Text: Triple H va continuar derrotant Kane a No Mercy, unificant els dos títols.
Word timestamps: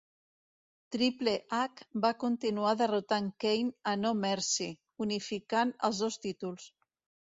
Triple 0.95 1.33
H 1.57 1.85
va 2.07 2.11
continuar 2.25 2.73
derrotant 2.81 3.31
Kane 3.45 3.77
a 3.95 3.97
No 4.03 4.17
Mercy, 4.27 4.71
unificant 5.09 5.79
els 5.91 6.07
dos 6.07 6.23
títols. 6.29 6.73